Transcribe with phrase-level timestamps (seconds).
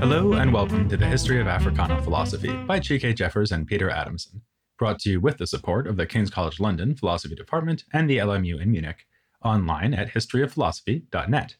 [0.00, 4.42] Hello and welcome to the History of Africana Philosophy by Chike Jeffers and Peter Adamson,
[4.78, 8.18] brought to you with the support of the King's College London Philosophy Department and the
[8.18, 9.06] LMU in Munich,
[9.42, 11.56] online at historyofphilosophy.net.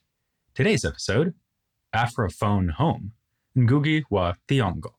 [0.54, 1.32] Today's episode
[1.94, 3.12] Afrophone Home,
[3.56, 4.92] Ngugi wa Thiong'o.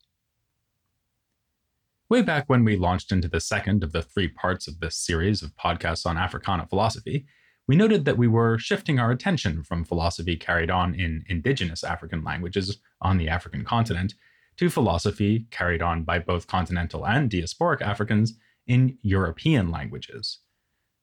[2.09, 5.43] Way back when we launched into the second of the three parts of this series
[5.43, 7.27] of podcasts on Africana philosophy,
[7.71, 12.21] we noted that we were shifting our attention from philosophy carried on in indigenous African
[12.21, 14.13] languages on the African continent
[14.57, 18.33] to philosophy carried on by both continental and diasporic Africans
[18.67, 20.39] in European languages.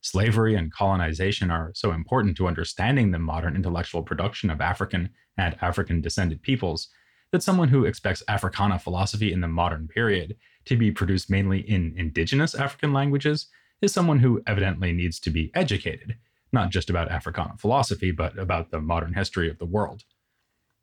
[0.02, 5.08] Slavery and colonization are so important to understanding the modern intellectual production of African
[5.38, 6.88] and African descended peoples
[7.32, 11.94] that someone who expects Africana philosophy in the modern period to be produced mainly in
[11.96, 13.46] indigenous African languages
[13.80, 16.16] is someone who evidently needs to be educated,
[16.52, 20.04] not just about Africana philosophy, but about the modern history of the world.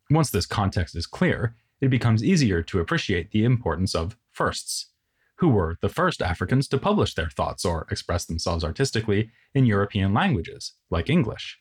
[0.10, 4.92] Once this context is clear, it becomes easier to appreciate the importance of firsts.
[5.40, 10.14] Who were the first Africans to publish their thoughts or express themselves artistically in European
[10.14, 11.60] languages, like English?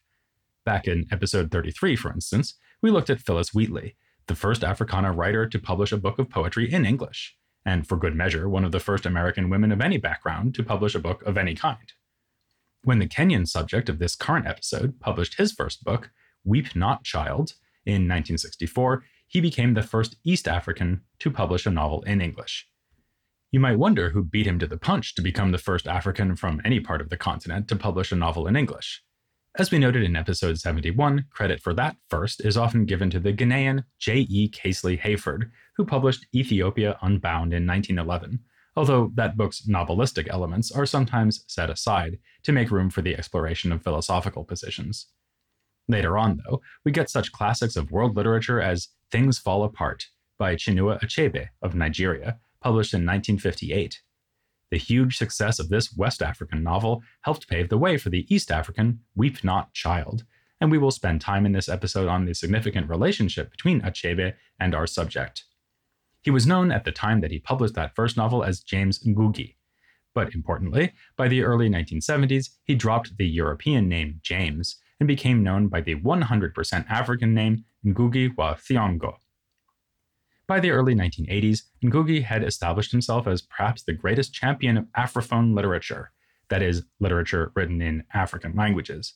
[0.64, 3.96] Back in episode 33, for instance, we looked at Phillis Wheatley,
[4.26, 8.14] the first Africana writer to publish a book of poetry in English, and for good
[8.14, 11.36] measure, one of the first American women of any background to publish a book of
[11.36, 11.92] any kind.
[12.84, 16.10] When the Kenyan subject of this current episode published his first book,
[16.44, 17.54] Weep Not Child,
[17.86, 22.68] in 1964, he became the first East African to publish a novel in English.
[23.50, 26.60] You might wonder who beat him to the punch to become the first African from
[26.62, 29.02] any part of the continent to publish a novel in English.
[29.56, 33.32] As we noted in episode 71, credit for that first is often given to the
[33.32, 34.48] Ghanaian J.E.
[34.50, 38.40] Casely Hayford, who published Ethiopia Unbound in 1911,
[38.76, 43.72] although that book's novelistic elements are sometimes set aside to make room for the exploration
[43.72, 45.06] of philosophical positions.
[45.88, 50.06] Later on, though, we get such classics of world literature as Things Fall Apart
[50.38, 54.00] by Chinua Achebe of Nigeria, published in 1958,
[54.74, 58.50] the huge success of this West African novel helped pave the way for the East
[58.50, 60.24] African Weep Not Child,
[60.60, 64.74] and we will spend time in this episode on the significant relationship between Achebe and
[64.74, 65.44] our subject.
[66.24, 69.56] He was known at the time that he published that first novel as James Ngugi,
[70.14, 75.68] but importantly, by the early 1970s, he dropped the European name James and became known
[75.68, 79.16] by the 100% African name Ngugi wa Thiong'o.
[80.46, 85.54] By the early 1980s, Ngugi had established himself as perhaps the greatest champion of Afrophone
[85.54, 86.10] literature,
[86.48, 89.12] that is, literature written in African languages.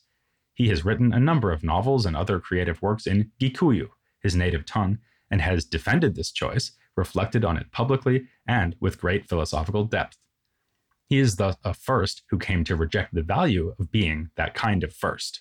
[0.52, 3.88] He has written a number of novels and other creative works in Gikuyu,
[4.22, 4.98] his native tongue,
[5.30, 10.19] and has defended this choice, reflected on it publicly, and with great philosophical depth.
[11.09, 14.84] He is thus a first who came to reject the value of being that kind
[14.84, 15.41] of first.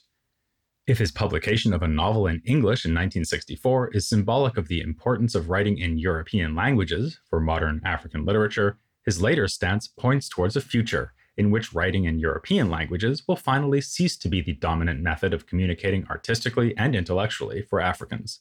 [0.85, 5.35] If his publication of a novel in English in 1964 is symbolic of the importance
[5.35, 10.61] of writing in European languages for modern African literature, his later stance points towards a
[10.61, 15.33] future in which writing in European languages will finally cease to be the dominant method
[15.33, 18.39] of communicating artistically and intellectually for Africans.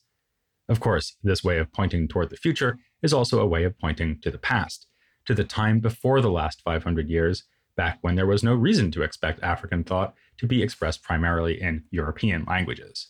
[0.68, 4.20] Of course, this way of pointing toward the future is also a way of pointing
[4.20, 4.86] to the past,
[5.26, 7.44] to the time before the last 500 years,
[7.76, 11.84] back when there was no reason to expect African thought to be expressed primarily in
[11.90, 13.08] European languages.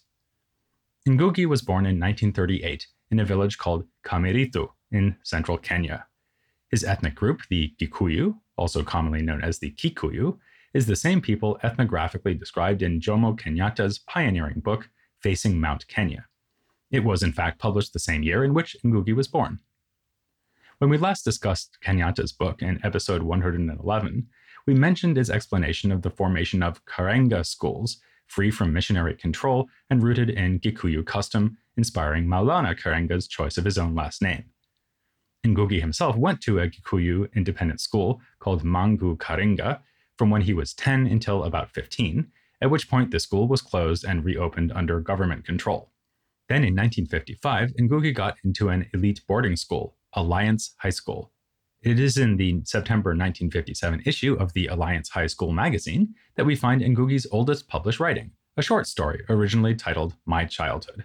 [1.09, 6.07] Ngugi was born in 1938 in a village called Kamiriithu in central Kenya.
[6.69, 10.39] His ethnic group, the Gikuyu, also commonly known as the Kikuyu,
[10.75, 16.27] is the same people ethnographically described in Jomo Kenyatta's pioneering book, Facing Mount Kenya.
[16.91, 19.61] It was, in fact, published the same year in which Ngugi was born.
[20.79, 24.29] When we last discussed Kenyatta's book in episode 111,
[24.67, 30.03] we mentioned his explanation of the formation of Karenga schools, free from missionary control and
[30.03, 34.45] rooted in Gikuyu custom, inspiring Maulana Karenga's choice of his own last name.
[35.47, 39.81] Ngugi himself went to a Gikuyu independent school called Mangu Karenga
[40.19, 42.27] from when he was 10 until about 15,
[42.61, 45.91] at which point the school was closed and reopened under government control.
[46.51, 51.31] Then in 1955, Ngugi got into an elite boarding school, Alliance High School,
[51.83, 56.57] it is in the September 1957 issue of the Alliance High School magazine that we
[56.57, 61.05] find Ngugi's oldest published writing, a short story originally titled My Childhood.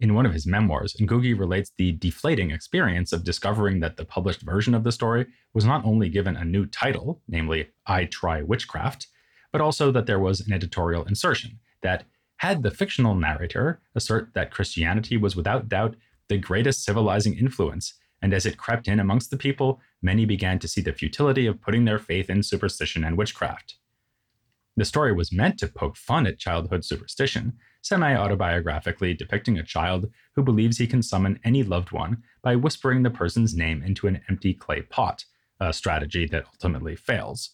[0.00, 4.42] In one of his memoirs, Ngugi relates the deflating experience of discovering that the published
[4.42, 9.06] version of the story was not only given a new title, namely I Try Witchcraft,
[9.52, 12.04] but also that there was an editorial insertion that
[12.38, 15.94] had the fictional narrator assert that Christianity was without doubt
[16.28, 17.94] the greatest civilizing influence
[18.24, 21.60] and as it crept in amongst the people, many began to see the futility of
[21.60, 23.76] putting their faith in superstition and witchcraft.
[24.78, 30.10] The story was meant to poke fun at childhood superstition, semi autobiographically depicting a child
[30.34, 34.22] who believes he can summon any loved one by whispering the person's name into an
[34.30, 35.26] empty clay pot,
[35.60, 37.50] a strategy that ultimately fails.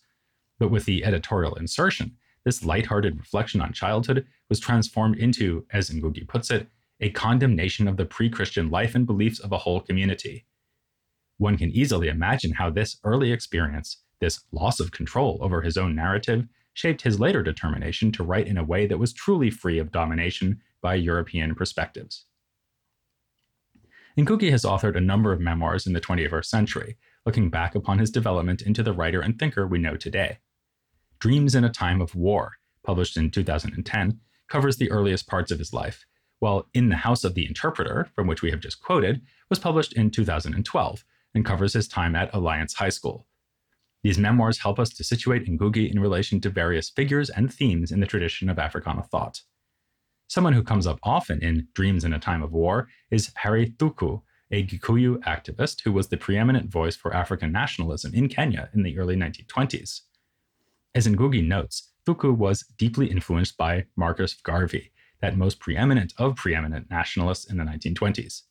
[0.61, 6.29] But with the editorial insertion, this lighthearted reflection on childhood was transformed into, as Ngugi
[6.29, 6.69] puts it,
[7.01, 10.47] a condemnation of the pre Christian life and beliefs of a whole community.
[11.41, 15.95] One can easily imagine how this early experience, this loss of control over his own
[15.95, 19.91] narrative, shaped his later determination to write in a way that was truly free of
[19.91, 22.27] domination by European perspectives.
[24.19, 28.11] Ngugi has authored a number of memoirs in the 21st century, looking back upon his
[28.11, 30.41] development into the writer and thinker we know today.
[31.21, 35.73] Dreams in a Time of War, published in 2010, covers the earliest parts of his
[35.73, 36.05] life,
[36.39, 39.95] while In the House of the Interpreter, from which we have just quoted, was published
[39.95, 41.03] in 2012
[41.35, 43.27] and covers his time at Alliance High School,
[44.03, 48.01] these memoirs help us to situate Ngugi in relation to various figures and themes in
[48.01, 49.43] the tradition of Africana thought.
[50.29, 54.23] Someone who comes up often in Dreams in a Time of War is Harry Thuku,
[54.51, 58.99] a Gikuyu activist who was the preeminent voice for African nationalism in Kenya in the
[58.99, 60.01] early 1920s.
[60.95, 66.91] As Ngugi notes, Thuku was deeply influenced by Marcus Garvey, that most preeminent of preeminent
[66.91, 68.43] nationalists in the 1920s.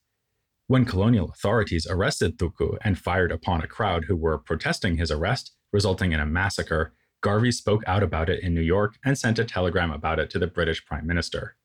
[0.70, 5.54] When colonial authorities arrested Thuku and fired upon a crowd who were protesting his arrest,
[5.74, 9.46] resulting in a massacre, Garvey spoke out about it in New York and sent a
[9.46, 11.56] telegram about it to the British Prime Minister.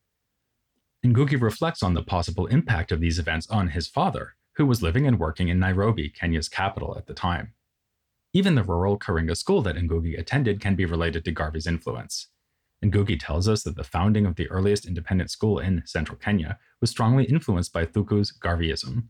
[1.05, 5.05] Ngugi reflects on the possible impact of these events on his father, who was living
[5.05, 7.53] and working in Nairobi, Kenya's capital at the time.
[8.33, 12.29] Even the rural Karinga school that Ngugi attended can be related to Garvey's influence.
[12.83, 16.89] Ngugi tells us that the founding of the earliest independent school in central Kenya was
[16.89, 19.07] strongly influenced by Thuku's Garveyism.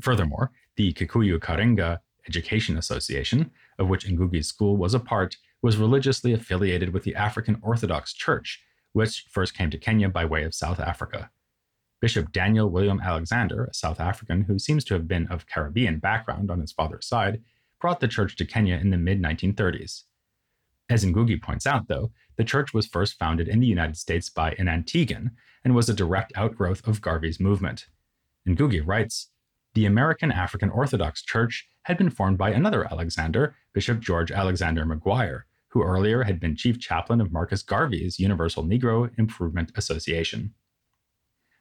[0.00, 6.32] Furthermore, the Kikuyu Karinga Education Association, of which Ngugi's school was a part, was religiously
[6.32, 8.62] affiliated with the African Orthodox Church,
[8.92, 11.30] which first came to Kenya by way of South Africa.
[12.00, 16.50] Bishop Daniel William Alexander, a South African who seems to have been of Caribbean background
[16.50, 17.40] on his father's side,
[17.80, 20.02] brought the church to Kenya in the mid 1930s.
[20.90, 24.52] As Ngugi points out, though, the church was first founded in the United States by
[24.52, 25.30] an Antiguan
[25.64, 27.86] and was a direct outgrowth of Garvey's movement.
[28.46, 29.30] Ngugi writes
[29.72, 35.42] The American African Orthodox Church had been formed by another Alexander, Bishop George Alexander McGuire,
[35.68, 40.52] who earlier had been chief chaplain of Marcus Garvey's Universal Negro Improvement Association.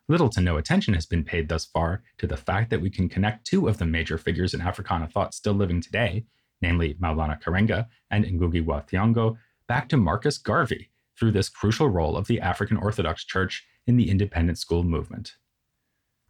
[0.10, 3.08] Little to no attention has been paid thus far to the fact that we can
[3.08, 6.26] connect two of the major figures in Africana thought still living today,
[6.64, 9.38] namely Maulana Karenga and Ngugi wa Thiong'o,
[9.68, 10.90] back to Marcus Garvey
[11.20, 15.36] through this crucial role of the African Orthodox Church in the independent school movement.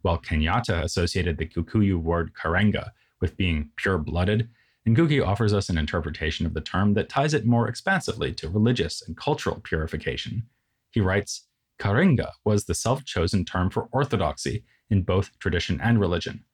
[0.02, 2.90] While Kenyatta associated the Kikuyu word karenga
[3.20, 4.50] with being pure blooded,
[4.86, 9.00] Ngugi offers us an interpretation of the term that ties it more expansively to religious
[9.06, 10.42] and cultural purification.
[10.90, 11.46] He writes
[11.78, 16.44] Karenga was the self chosen term for orthodoxy in both tradition and religion.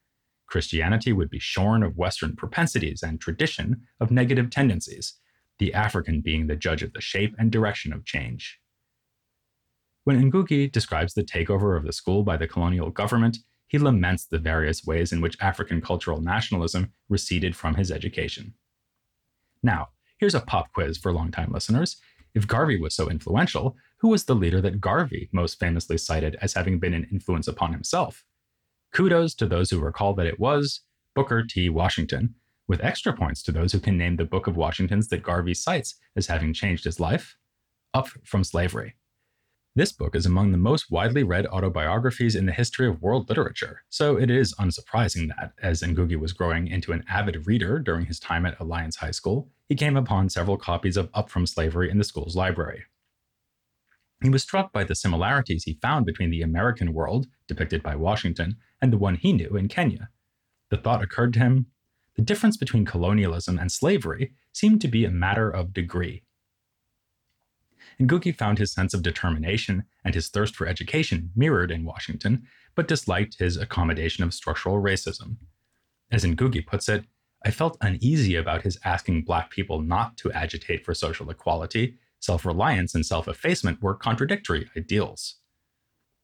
[0.51, 5.13] Christianity would be shorn of Western propensities and tradition of negative tendencies,
[5.59, 8.59] the African being the judge of the shape and direction of change.
[10.03, 13.37] When Ngugi describes the takeover of the school by the colonial government,
[13.67, 18.53] he laments the various ways in which African cultural nationalism receded from his education.
[19.63, 21.95] Now, here's a pop quiz for longtime listeners.
[22.35, 26.53] If Garvey was so influential, who was the leader that Garvey most famously cited as
[26.53, 28.25] having been an influence upon himself?
[28.93, 30.81] Kudos to those who recall that it was
[31.15, 31.69] Booker T.
[31.69, 32.35] Washington,
[32.67, 35.95] with extra points to those who can name the Book of Washingtons that Garvey cites
[36.17, 37.37] as having changed his life.
[37.93, 38.95] Up from Slavery.
[39.75, 43.83] This book is among the most widely read autobiographies in the history of world literature,
[43.89, 48.19] so it is unsurprising that, as Ngugi was growing into an avid reader during his
[48.19, 51.97] time at Alliance High School, he came upon several copies of Up from Slavery in
[51.97, 52.83] the school's library.
[54.21, 58.57] He was struck by the similarities he found between the American world, depicted by Washington,
[58.81, 60.09] and the one he knew in Kenya.
[60.69, 61.67] The thought occurred to him
[62.15, 66.23] the difference between colonialism and slavery seemed to be a matter of degree.
[67.99, 72.87] Ngugi found his sense of determination and his thirst for education mirrored in Washington, but
[72.87, 75.37] disliked his accommodation of structural racism.
[76.11, 77.05] As Ngugi puts it,
[77.45, 81.97] I felt uneasy about his asking Black people not to agitate for social equality.
[82.19, 85.37] Self reliance and self effacement were contradictory ideals.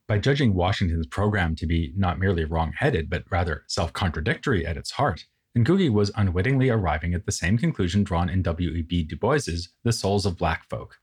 [0.08, 4.78] By judging Washington's program to be not merely wrong headed, but rather self contradictory at
[4.78, 5.26] its heart,
[5.58, 9.04] Ngugi was unwittingly arriving at the same conclusion drawn in W.E.B.
[9.04, 11.00] Du Bois's The Souls of Black Folk.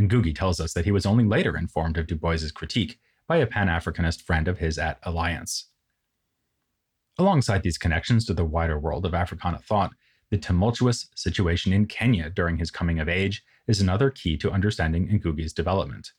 [0.00, 3.46] Ngugi tells us that he was only later informed of Du Bois's critique by a
[3.46, 5.66] Pan Africanist friend of his at Alliance.
[7.18, 9.90] Alongside these connections to the wider world of Africana thought,
[10.30, 15.08] the tumultuous situation in Kenya during his coming of age is another key to understanding
[15.08, 16.12] Ngugi's development.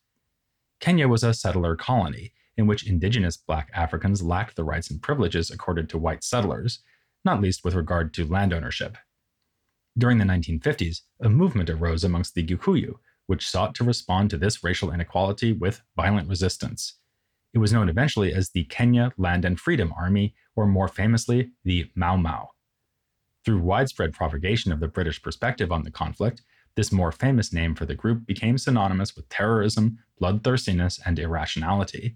[0.80, 5.52] Kenya was a settler colony in which indigenous black Africans lacked the rights and privileges
[5.52, 6.80] accorded to white settlers,
[7.24, 8.98] not least with regard to land ownership.
[9.98, 12.96] During the 1950s, a movement arose amongst the Gikuyu,
[13.28, 16.96] which sought to respond to this racial inequality with violent resistance.
[17.54, 21.90] It was known eventually as the Kenya Land and Freedom Army, or more famously, the
[21.96, 22.50] Mau Mau.
[23.44, 26.42] Through widespread propagation of the British perspective on the conflict,
[26.80, 32.16] this more famous name for the group became synonymous with terrorism, bloodthirstiness, and irrationality.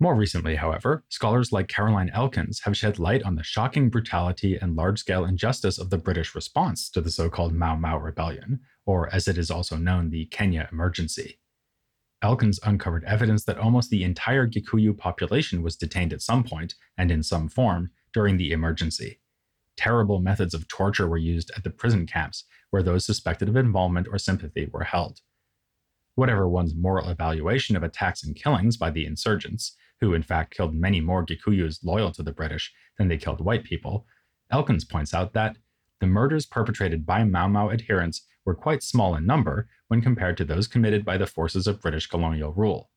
[0.00, 4.74] More recently, however, scholars like Caroline Elkins have shed light on the shocking brutality and
[4.74, 9.14] large scale injustice of the British response to the so called Mau Mau Rebellion, or
[9.14, 11.38] as it is also known, the Kenya Emergency.
[12.20, 17.12] Elkins uncovered evidence that almost the entire Gikuyu population was detained at some point and
[17.12, 19.20] in some form during the emergency.
[19.76, 24.08] Terrible methods of torture were used at the prison camps where those suspected of involvement
[24.10, 25.20] or sympathy were held.
[26.14, 30.74] Whatever one's moral evaluation of attacks and killings by the insurgents, who in fact killed
[30.74, 34.06] many more Gikuyus loyal to the British than they killed white people,
[34.50, 35.56] Elkins points out that
[36.00, 40.44] the murders perpetrated by Mau Mau adherents were quite small in number when compared to
[40.44, 42.90] those committed by the forces of British colonial rule.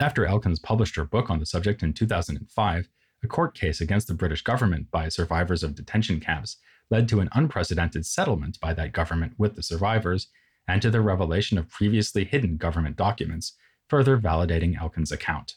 [0.00, 2.88] After Elkins published her book on the subject in 2005,
[3.22, 6.56] a court case against the British government by survivors of detention camps
[6.90, 10.28] led to an unprecedented settlement by that government with the survivors
[10.66, 13.54] and to the revelation of previously hidden government documents,
[13.88, 15.56] further validating Elkins' account.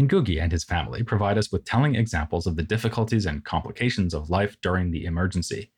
[0.00, 4.30] Ngugi and his family provide us with telling examples of the difficulties and complications of
[4.30, 5.72] life during the emergency.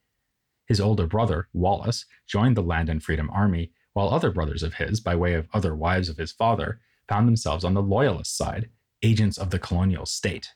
[0.67, 5.01] His older brother, Wallace, joined the Land and Freedom Army, while other brothers of his,
[5.01, 8.69] by way of other wives of his father, found themselves on the Loyalist side,
[9.03, 10.55] agents of the colonial state.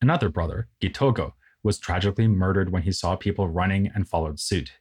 [0.00, 4.72] Another brother, Gitogo, was tragically murdered when he saw people running and followed suit.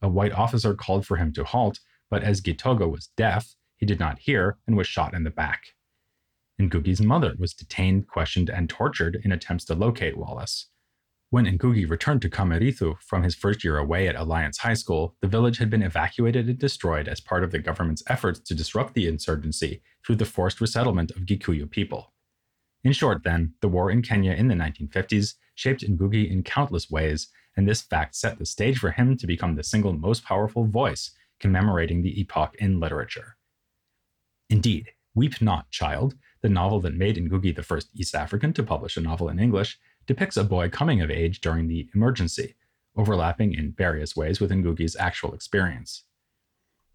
[0.00, 1.80] A white officer called for him to halt,
[2.10, 5.62] but as Gitogo was deaf, he did not hear and was shot in the back.
[6.60, 10.68] Ngugi's mother was detained, questioned, and tortured in attempts to locate Wallace.
[11.32, 15.26] When Ngugi returned to Kamiriithu from his first year away at Alliance High School, the
[15.26, 19.06] village had been evacuated and destroyed as part of the government's efforts to disrupt the
[19.06, 22.12] insurgency through the forced resettlement of Gikuyu people.
[22.84, 27.28] In short, then, the war in Kenya in the 1950s shaped Ngugi in countless ways,
[27.56, 31.12] and this fact set the stage for him to become the single most powerful voice
[31.40, 33.38] commemorating the epoch in literature.
[34.50, 38.98] Indeed, Weep Not, Child, the novel that made Ngugi the first East African to publish
[38.98, 42.56] a novel in English, depicts a boy coming of age during the emergency,
[42.96, 46.04] overlapping in various ways with Ngugi's actual experience.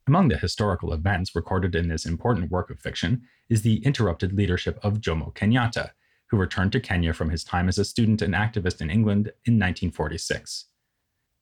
[0.07, 4.79] Among the historical events recorded in this important work of fiction is the interrupted leadership
[4.81, 5.91] of Jomo Kenyatta,
[6.27, 9.55] who returned to Kenya from his time as a student and activist in England in
[9.55, 10.65] 1946.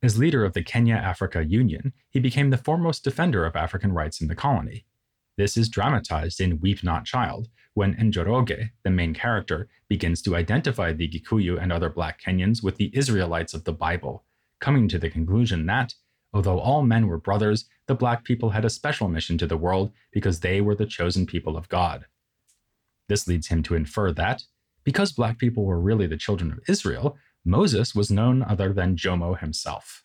[0.01, 4.21] As leader of the Kenya Africa Union, he became the foremost defender of African rights
[4.21, 4.85] in the colony.
[5.37, 10.91] This is dramatized in Weep Not Child, when Njoroge, the main character, begins to identify
[10.91, 14.23] the Gikuyu and other black Kenyans with the Israelites of the Bible,
[14.59, 15.93] coming to the conclusion that,
[16.33, 19.91] although all men were brothers, the black people had a special mission to the world
[20.13, 22.05] because they were the chosen people of God.
[23.09, 24.43] This leads him to infer that,
[24.85, 29.37] because black people were really the children of Israel, Moses was none other than Jomo
[29.37, 30.04] himself.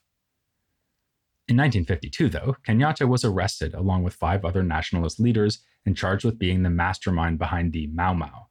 [1.50, 6.38] In 1952, though, Kenyatta was arrested along with five other nationalist leaders and charged with
[6.38, 8.46] being the mastermind behind the Mau Mau.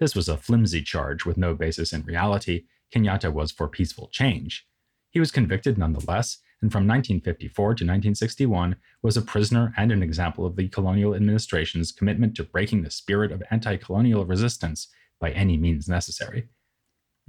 [0.00, 2.64] This was a flimsy charge with no basis in reality.
[2.92, 4.66] Kenyatta was for peaceful change.
[5.10, 10.44] He was convicted nonetheless, and from 1954 to 1961 was a prisoner and an example
[10.44, 14.88] of the colonial administration's commitment to breaking the spirit of anti colonial resistance
[15.20, 16.48] by any means necessary.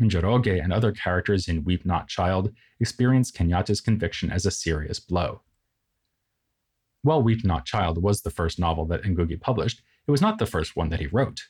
[0.01, 5.41] Njoroge and other characters in Weep Not Child experience Kenyatta's conviction as a serious blow.
[7.03, 10.45] While Weep Not Child was the first novel that Ngugi published, it was not the
[10.45, 11.41] first one that he wrote.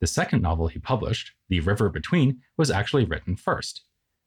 [0.00, 3.82] The second novel he published, The River Between, was actually written first.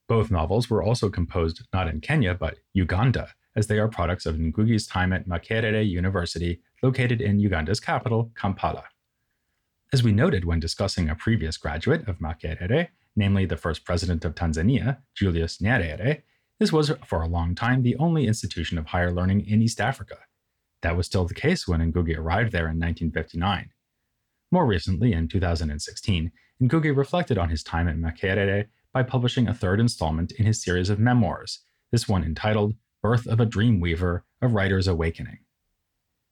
[0.07, 4.35] Both novels were also composed not in Kenya but Uganda, as they are products of
[4.35, 8.83] Ngugi's time at Makerere University, located in Uganda's capital, Kampala.
[9.91, 14.35] As we noted when discussing a previous graduate of Makerere, namely the first president of
[14.35, 16.23] Tanzania, Julius Nyerere,
[16.59, 20.19] this was for a long time the only institution of higher learning in East Africa.
[20.81, 23.71] That was still the case when Ngugi arrived there in 1959.
[24.51, 29.79] More recently, in 2016, Ngugi reflected on his time at Makerere by publishing a third
[29.79, 31.59] installment in his series of memoirs,
[31.91, 35.39] this one entitled Birth of a Dreamweaver, A Writer's Awakening.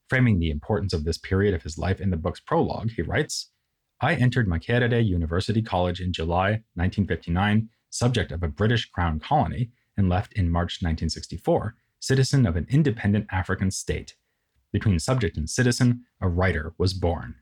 [0.08, 3.50] Framing the importance of this period of his life in the book's prologue, he writes
[4.04, 10.10] I entered Makerere University College in July 1959, subject of a British Crown colony, and
[10.10, 14.16] left in March 1964, citizen of an independent African state.
[14.74, 17.36] Between subject and citizen, a writer was born.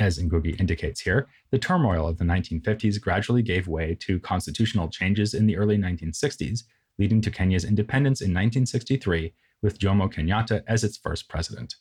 [0.00, 5.34] As Ngugi indicates here, the turmoil of the 1950s gradually gave way to constitutional changes
[5.34, 6.64] in the early 1960s,
[6.98, 11.76] leading to Kenya's independence in 1963 with Jomo Kenyatta as its first president.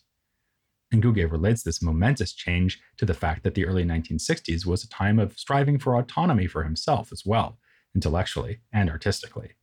[0.94, 5.20] Ngugi relates this momentous change to the fact that the early 1960s was a time
[5.20, 7.60] of striving for autonomy for himself as well,
[7.94, 9.56] intellectually and artistically.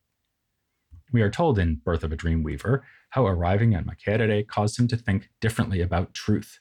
[1.12, 4.97] We are told in Birth of a Dreamweaver how arriving at Makerere caused him to
[4.97, 6.59] think differently about truth.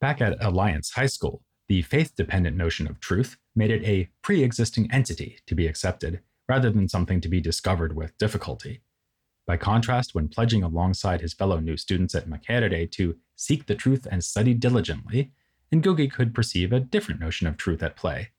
[0.00, 4.44] Back at Alliance High School, the faith dependent notion of truth made it a pre
[4.44, 8.82] existing entity to be accepted, rather than something to be discovered with difficulty.
[9.46, 14.06] By contrast, when pledging alongside his fellow new students at Makerere to seek the truth
[14.10, 15.32] and study diligently,
[15.70, 18.30] and Ngugi could perceive a different notion of truth at play.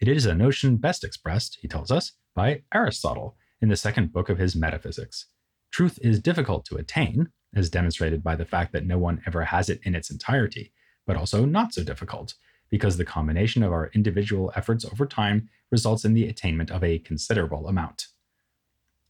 [0.00, 4.28] It is a notion best expressed, he tells us, by Aristotle in the second book
[4.28, 5.26] of his Metaphysics.
[5.70, 9.68] Truth is difficult to attain, as demonstrated by the fact that no one ever has
[9.68, 10.72] it in its entirety,
[11.06, 12.34] but also not so difficult,
[12.70, 16.98] because the combination of our individual efforts over time results in the attainment of a
[16.98, 18.08] considerable amount.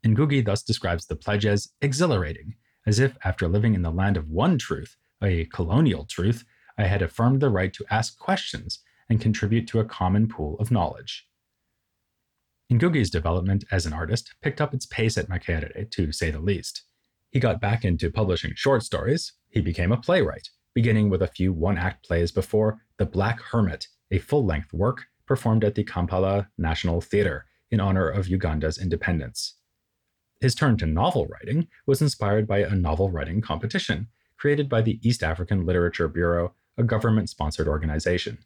[0.04, 4.28] Ngugi thus describes the pledge as exhilarating, as if after living in the land of
[4.28, 6.44] one truth, a colonial truth,
[6.76, 10.70] I had affirmed the right to ask questions and contribute to a common pool of
[10.70, 11.26] knowledge.
[12.72, 16.82] Ngugi's development as an artist picked up its pace at Makerere, to say the least.
[17.30, 19.32] He got back into publishing short stories.
[19.50, 23.88] He became a playwright, beginning with a few one act plays before The Black Hermit,
[24.10, 29.56] a full length work performed at the Kampala National Theatre in honor of Uganda's independence.
[30.40, 34.98] His turn to novel writing was inspired by a novel writing competition created by the
[35.06, 38.38] East African Literature Bureau, a government sponsored organization.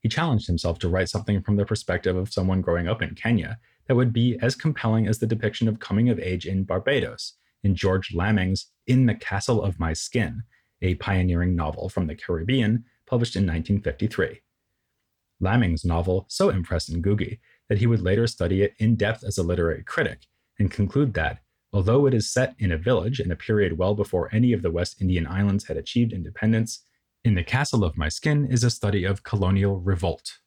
[0.00, 3.58] He challenged himself to write something from the perspective of someone growing up in Kenya
[3.86, 7.74] that would be as compelling as the depiction of coming of age in Barbados in
[7.74, 10.42] George Lamming's In the Castle of My Skin,
[10.80, 14.40] a pioneering novel from the Caribbean published in 1953.
[15.40, 19.42] Lamming's novel so impressed Ngugi that he would later study it in depth as a
[19.42, 20.26] literary critic
[20.58, 21.41] and conclude that,
[21.72, 24.70] although it is set in a village in a period well before any of the
[24.70, 26.84] West Indian islands had achieved independence,
[27.24, 30.38] In the Castle of My Skin is a study of colonial revolt.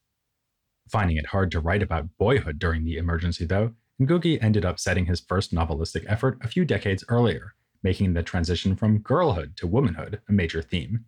[0.90, 5.06] Finding it hard to write about boyhood during the emergency, though, Ngugi ended up setting
[5.06, 10.22] his first novelistic effort a few decades earlier, making the transition from girlhood to womanhood
[10.28, 11.06] a major theme.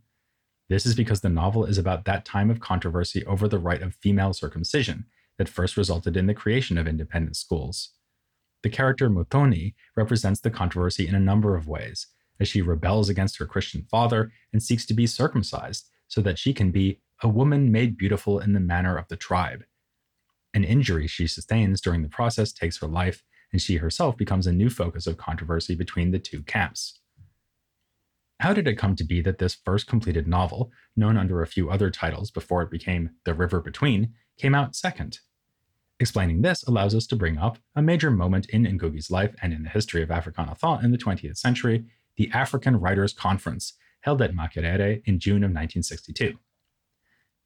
[0.69, 3.95] This is because the novel is about that time of controversy over the right of
[3.95, 5.05] female circumcision
[5.37, 7.89] that first resulted in the creation of independent schools.
[8.67, 13.37] The character Muthoni represents the controversy in a number of ways, as she rebels against
[13.37, 17.71] her Christian father and seeks to be circumcised so that she can be a woman
[17.71, 19.63] made beautiful in the manner of the tribe.
[20.53, 24.51] An injury she sustains during the process takes her life, and she herself becomes a
[24.51, 26.99] new focus of controversy between the two camps.
[28.41, 31.69] How did it come to be that this first completed novel, known under a few
[31.69, 35.19] other titles before it became The River Between, came out second?
[35.99, 39.63] Explaining this allows us to bring up a major moment in Ngugi's life and in
[39.63, 41.85] the history of Africana thought in the 20th century,
[42.17, 46.37] the African Writers' Conference, held at Makerere in June of 1962.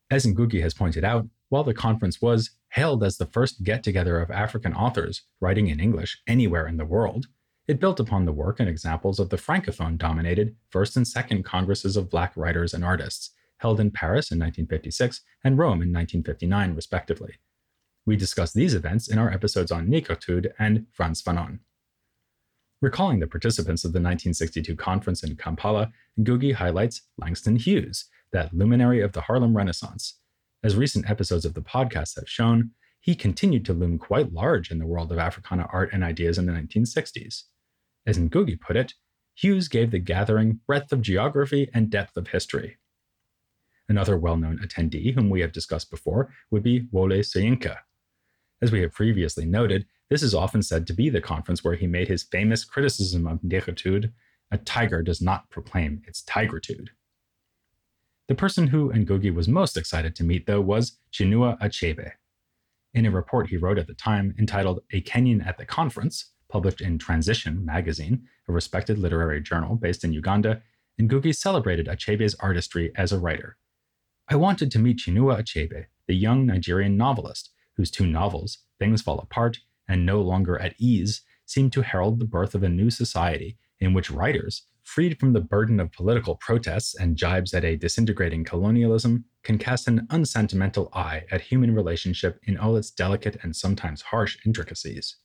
[0.09, 4.19] As Ngugi has pointed out, while the conference was hailed as the first get together
[4.19, 7.27] of African authors writing in English anywhere in the world,
[7.67, 11.95] it built upon the work and examples of the Francophone dominated First and Second Congresses
[11.95, 17.35] of Black Writers and Artists, held in Paris in 1956 and Rome in 1959, respectively.
[18.05, 21.59] We discuss these events in our episodes on Négritude and Frantz Fanon.
[22.81, 29.01] Recalling the participants of the 1962 conference in Kampala, Ngugi highlights Langston Hughes, that luminary
[29.01, 30.17] of the Harlem Renaissance.
[30.63, 34.79] As recent episodes of the podcast have shown, he continued to loom quite large in
[34.79, 37.43] the world of Africana art and ideas in the 1960s.
[38.07, 38.95] As Ngugi put it,
[39.35, 42.77] Hughes gave the gathering breadth of geography and depth of history.
[43.87, 47.77] Another well known attendee, whom we have discussed before, would be Wole Soyinka.
[48.61, 51.87] As we have previously noted, this is often said to be the conference where he
[51.87, 54.11] made his famous criticism of Négritude
[54.51, 56.89] a tiger does not proclaim its tigritude.
[58.27, 62.11] The person who Ngugi was most excited to meet, though, was Chinua Achebe.
[62.93, 66.81] In a report he wrote at the time entitled A Kenyan at the Conference, published
[66.81, 70.61] in Transition magazine, a respected literary journal based in Uganda,
[70.99, 73.57] Ngugi celebrated Achebe's artistry as a writer.
[74.27, 79.17] I wanted to meet Chinua Achebe, the young Nigerian novelist, whose two novels, Things Fall
[79.17, 83.57] Apart and No Longer at Ease, seem to herald the birth of a new society
[83.79, 88.43] in which writers, freed from the burden of political protests and jibes at a disintegrating
[88.43, 94.03] colonialism, can cast an unsentimental eye at human relationship in all its delicate and sometimes
[94.03, 95.15] harsh intricacies.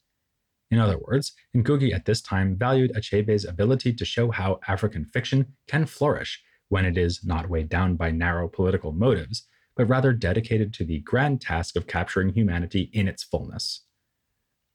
[0.70, 5.52] In other words, Ngugi at this time valued Achebe's ability to show how African fiction
[5.68, 10.72] can flourish when it is not weighed down by narrow political motives, but rather dedicated
[10.74, 13.82] to the grand task of capturing humanity in its fullness.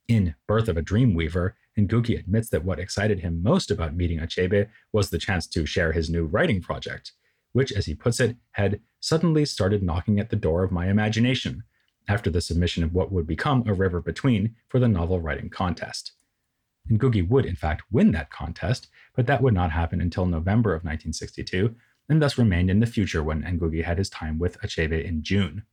[0.08, 4.20] In Birth of a Dream Weaver, Ngugi admits that what excited him most about meeting
[4.20, 7.14] Achebe was the chance to share his new writing project,
[7.54, 11.64] which, as he puts it, had suddenly started knocking at the door of my imagination
[12.08, 16.12] after the submission of what would become A River Between for the novel writing contest.
[16.90, 20.84] Ngugi would, in fact, win that contest, but that would not happen until November of
[20.84, 21.76] 1962,
[22.12, 25.64] and thus remained in the future when Ngugi had his time with Achebe in June.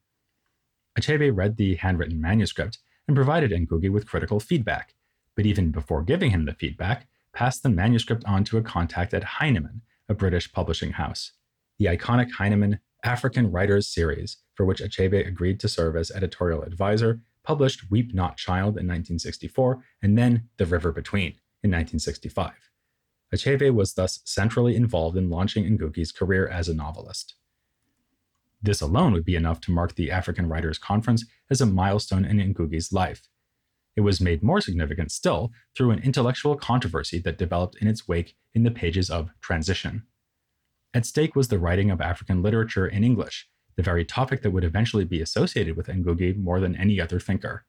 [0.96, 4.94] Achebe read the handwritten manuscript and provided Ngugi with critical feedback,
[5.34, 9.24] but even before giving him the feedback, passed the manuscript on to a contact at
[9.24, 11.32] Heinemann, a British publishing house.
[11.80, 17.20] The iconic Heinemann African Writers series, for which Achebe agreed to serve as editorial advisor,
[17.42, 21.32] published Weep Not Child in 1964 and then The River Between
[21.64, 22.52] in 1965.
[23.34, 27.34] Achebe was thus centrally involved in launching Ngugi's career as a novelist.
[28.60, 32.38] This alone would be enough to mark the African Writers Conference as a milestone in
[32.54, 33.28] Ngugi's life.
[33.96, 38.36] It was made more significant still through an intellectual controversy that developed in its wake
[38.54, 40.04] in the pages of Transition.
[40.94, 44.64] At stake was the writing of African literature in English, the very topic that would
[44.64, 47.64] eventually be associated with Ngugi more than any other thinker.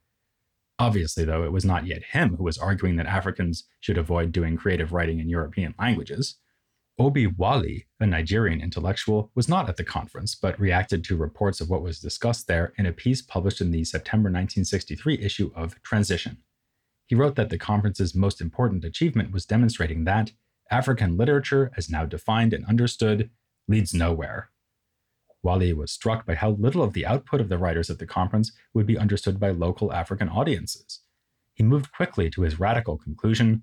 [0.80, 4.56] Obviously, though, it was not yet him who was arguing that Africans should avoid doing
[4.56, 6.36] creative writing in European languages.
[6.98, 11.68] Obi Wali, a Nigerian intellectual, was not at the conference, but reacted to reports of
[11.68, 16.38] what was discussed there in a piece published in the September 1963 issue of Transition.
[17.06, 20.32] He wrote that the conference's most important achievement was demonstrating that
[20.70, 23.28] African literature, as now defined and understood,
[23.68, 24.50] leads nowhere.
[25.42, 28.52] Wali was struck by how little of the output of the writers at the conference
[28.74, 31.00] would be understood by local African audiences.
[31.54, 33.62] He moved quickly to his radical conclusion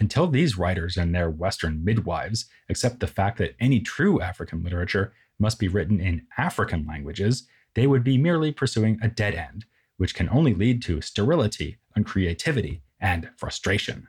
[0.00, 5.12] until these writers and their Western midwives accept the fact that any true African literature
[5.38, 9.64] must be written in African languages, they would be merely pursuing a dead end,
[9.96, 14.08] which can only lead to sterility, uncreativity, and frustration.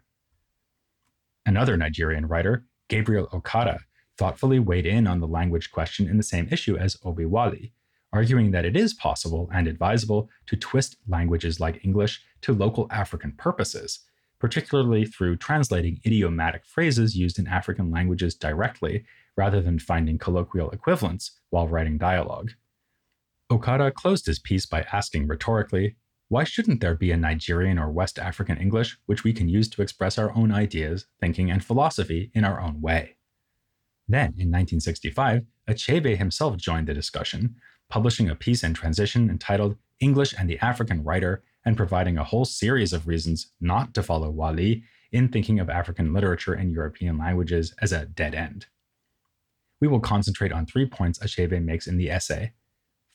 [1.45, 3.79] Another Nigerian writer, Gabriel Okara,
[4.19, 7.71] thoughtfully weighed in on the language question in the same issue as Obi Wali,
[8.11, 13.31] arguing that it is possible and advisable to twist languages like English to local African
[13.31, 13.99] purposes,
[14.37, 19.05] particularly through translating idiomatic phrases used in African languages directly
[19.37, 22.51] rather than finding colloquial equivalents while writing dialogue.
[23.49, 25.95] Okara closed his piece by asking rhetorically
[26.27, 29.81] why shouldn't there be a Nigerian or West African English which we can use to
[29.81, 33.15] express our own ideas, thinking, and philosophy in our own way?
[34.09, 37.55] Then, in 1965, Achebe himself joined the discussion,
[37.89, 42.45] publishing a piece in transition entitled English and the African Writer, and providing a whole
[42.45, 47.73] series of reasons not to follow Wali in thinking of African literature and European languages
[47.81, 48.65] as a dead end.
[49.79, 52.53] We will concentrate on three points Achebe makes in the essay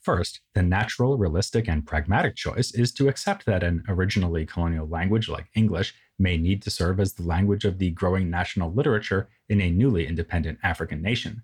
[0.04, 5.30] First, the natural, realistic, and pragmatic choice is to accept that an originally colonial language
[5.30, 9.62] like English may need to serve as the language of the growing national literature in
[9.62, 11.42] a newly independent African nation.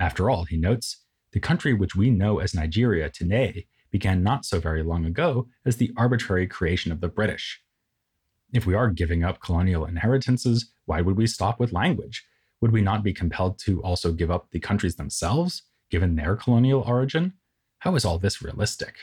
[0.00, 4.58] After all, he notes, the country which we know as Nigeria today began not so
[4.58, 7.60] very long ago as the arbitrary creation of the British.
[8.54, 12.24] If we are giving up colonial inheritances, why would we stop with language?
[12.62, 16.80] Would we not be compelled to also give up the countries themselves, given their colonial
[16.80, 17.34] origin?
[17.80, 18.94] How is all this realistic?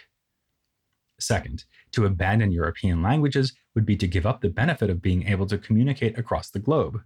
[1.18, 5.46] Second, to abandon European languages would be to give up the benefit of being able
[5.48, 7.02] to communicate across the globe.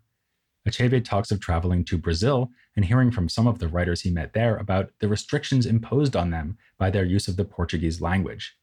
[0.67, 4.34] Achebe talks of traveling to Brazil and hearing from some of the writers he met
[4.34, 8.58] there about the restrictions imposed on them by their use of the Portuguese language.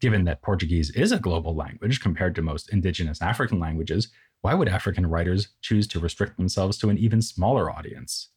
[0.00, 4.08] Given that Portuguese is a global language compared to most indigenous African languages,
[4.42, 8.28] why would African writers choose to restrict themselves to an even smaller audience?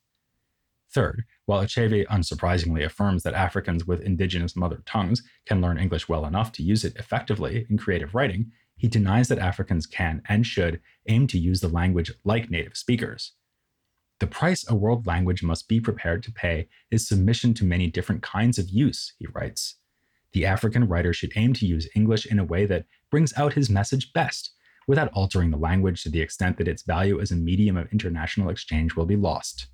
[0.94, 6.26] Third, while Achebe unsurprisingly affirms that Africans with indigenous mother tongues can learn English well
[6.26, 10.82] enough to use it effectively in creative writing, he denies that Africans can and should
[11.08, 13.34] aim to use the language like native speakers.
[14.20, 18.22] The price a world language must be prepared to pay is submission to many different
[18.22, 19.76] kinds of use, he writes.
[20.34, 23.70] The African writer should aim to use English in a way that brings out his
[23.70, 24.52] message best,
[24.88, 28.50] without altering the language to the extent that its value as a medium of international
[28.50, 29.68] exchange will be lost.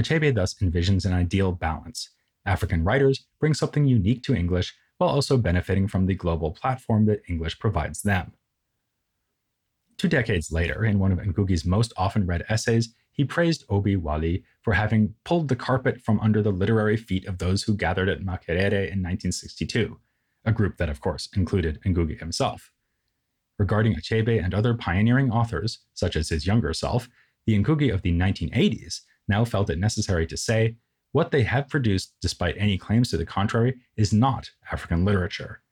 [0.00, 2.10] Achebe thus envisions an ideal balance.
[2.46, 7.22] African writers bring something unique to English while also benefiting from the global platform that
[7.28, 8.32] English provides them.
[9.98, 14.44] Two decades later, in one of Ngugi's most often read essays, he praised Obi Wali
[14.62, 18.20] for having pulled the carpet from under the literary feet of those who gathered at
[18.20, 19.98] Makerere in 1962,
[20.46, 22.70] a group that, of course, included Ngugi himself.
[23.58, 27.10] Regarding Achebe and other pioneering authors, such as his younger self,
[27.46, 30.76] the Ngugi of the 1980s now felt it necessary to say,
[31.12, 35.62] what they have produced, despite any claims to the contrary, is not African literature.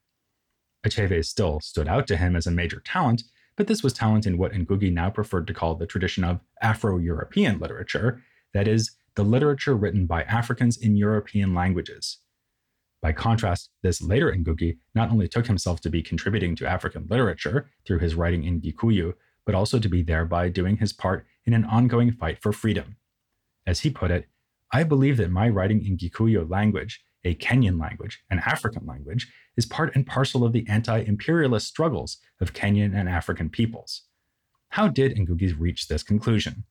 [0.85, 3.23] Achebe still stood out to him as a major talent,
[3.55, 6.97] but this was talent in what Ngugi now preferred to call the tradition of Afro
[6.97, 8.21] European literature,
[8.53, 12.19] that is, the literature written by Africans in European languages.
[13.01, 17.69] By contrast, this later Ngugi not only took himself to be contributing to African literature
[17.85, 19.13] through his writing in Gikuyu,
[19.45, 22.97] but also to be thereby doing his part in an ongoing fight for freedom.
[23.65, 24.27] As he put it,
[24.71, 29.65] I believe that my writing in Gikuyu language, a Kenyan language, an African language, is
[29.65, 34.03] part and parcel of the anti imperialist struggles of Kenyan and African peoples.
[34.69, 36.63] How did Ngugi reach this conclusion?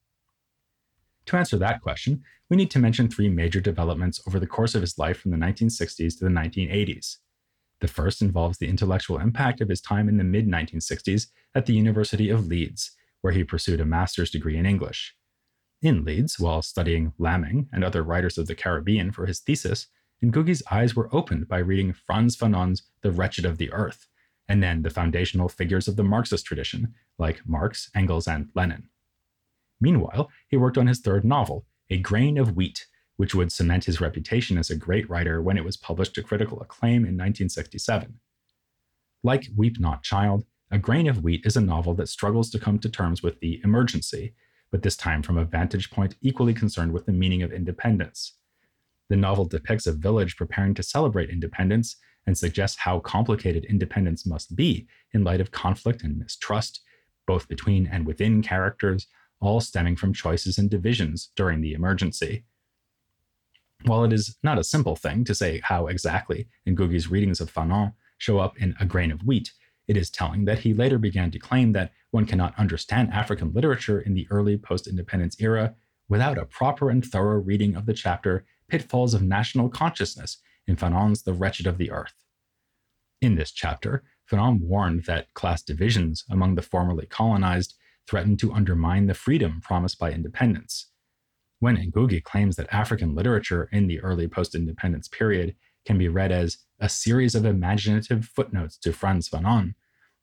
[1.27, 4.81] To answer that question, we need to mention three major developments over the course of
[4.81, 7.16] his life from the 1960s to the 1980s.
[7.81, 11.74] The first involves the intellectual impact of his time in the mid 1960s at the
[11.74, 15.14] University of Leeds, where he pursued a master's degree in English.
[15.81, 19.87] In Leeds, while studying Lamming and other writers of the Caribbean for his thesis,
[20.23, 24.09] Ngugi's eyes were opened by reading Frantz Fanon's The Wretched of the Earth,
[24.49, 28.88] and then the foundational figures of the Marxist tradition, like Marx, Engels, and Lenin.
[29.81, 32.87] Meanwhile, he worked on his third novel, A Grain of Wheat,
[33.17, 36.61] which would cement his reputation as a great writer when it was published to critical
[36.61, 38.19] acclaim in 1967.
[39.23, 42.81] Like Weep Not Child, A Grain of Wheat is a novel that struggles to come
[42.81, 44.35] to terms with the emergency,
[44.70, 48.35] but this time from a vantage point equally concerned with the meaning of independence.
[49.09, 54.54] The novel depicts a village preparing to celebrate independence and suggests how complicated independence must
[54.54, 56.83] be in light of conflict and mistrust,
[57.26, 59.07] both between and within characters,
[59.40, 62.44] all stemming from choices and divisions during the emergency.
[63.85, 67.94] While it is not a simple thing to say how exactly Ngugi's readings of Fanon
[68.18, 69.52] show up in A Grain of Wheat,
[69.88, 74.01] it is telling that he later began to claim that one cannot understand African literature
[74.01, 75.74] in the early post independence era
[76.09, 81.22] without a proper and thorough reading of the chapter pitfalls of national consciousness in Fanon's
[81.22, 82.12] The Wretched of the Earth.
[83.20, 87.74] In this chapter, Fanon warned that class divisions among the formerly colonized
[88.07, 90.90] threatened to undermine the freedom promised by independence.
[91.61, 96.33] When Ngugi claims that African literature in the early post independence period can be read
[96.33, 99.75] as a series of imaginative footnotes to Frantz Fanon,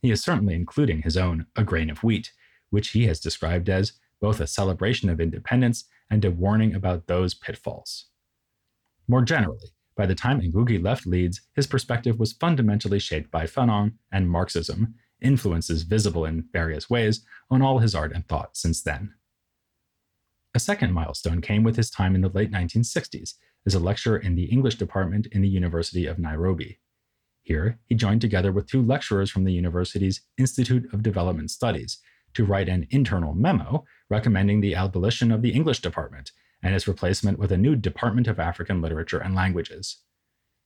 [0.01, 2.31] he is certainly including his own A Grain of Wheat,
[2.69, 7.33] which he has described as both a celebration of independence and a warning about those
[7.33, 8.05] pitfalls.
[9.07, 13.93] More generally, by the time Ngugi left Leeds, his perspective was fundamentally shaped by Fanon
[14.11, 19.13] and Marxism, influences visible in various ways on all his art and thought since then.
[20.53, 23.33] A second milestone came with his time in the late 1960s
[23.65, 26.79] as a lecturer in the English department in the University of Nairobi.
[27.43, 31.99] Here, he joined together with two lecturers from the university's Institute of Development Studies
[32.33, 37.37] to write an internal memo recommending the abolition of the English department and its replacement
[37.37, 39.97] with a new Department of African Literature and Languages.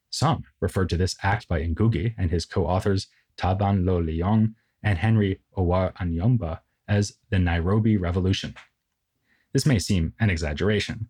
[0.10, 3.08] Some referred to this act by Ngugi and his co authors
[3.38, 8.56] Taban Lo Liyong and Henry Owuor Anyumba as the Nairobi Revolution.
[9.54, 11.10] This may seem an exaggeration.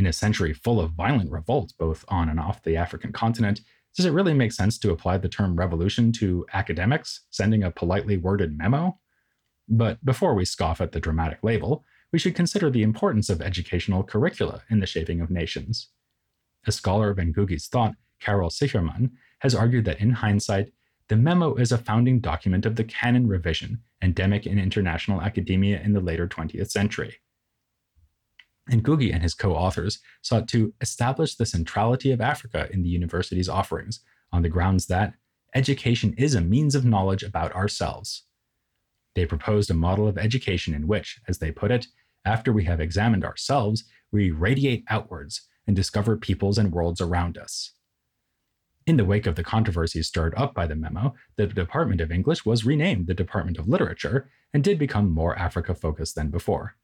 [0.00, 3.60] In a century full of violent revolt both on and off the African continent,
[3.94, 8.16] does it really make sense to apply the term revolution to academics sending a politely
[8.16, 8.98] worded memo?
[9.68, 11.84] But before we scoff at the dramatic label,
[12.14, 15.88] we should consider the importance of educational curricula in the shaping of nations.
[16.66, 19.10] A scholar of Ngugi's thought, Carol Sicherman,
[19.40, 20.72] has argued that in hindsight,
[21.08, 25.92] the memo is a founding document of the canon revision endemic in international academia in
[25.92, 27.18] the later 20th century.
[28.70, 33.48] Ngugi and his co authors sought to establish the centrality of Africa in the university's
[33.48, 34.00] offerings
[34.32, 35.14] on the grounds that
[35.54, 38.24] education is a means of knowledge about ourselves.
[39.14, 41.86] They proposed a model of education in which, as they put it,
[42.24, 47.72] after we have examined ourselves, we radiate outwards and discover peoples and worlds around us.
[48.86, 52.44] In the wake of the controversies stirred up by the memo, the Department of English
[52.44, 56.76] was renamed the Department of Literature and did become more Africa focused than before.